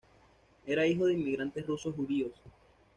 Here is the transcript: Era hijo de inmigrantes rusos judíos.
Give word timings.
Era 0.65 0.87
hijo 0.87 1.05
de 1.05 1.13
inmigrantes 1.13 1.67
rusos 1.67 1.93
judíos. 1.93 2.31